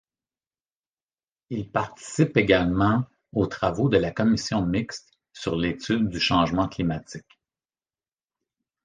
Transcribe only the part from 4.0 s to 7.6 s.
commission mixte sur l'étude du changement climatique.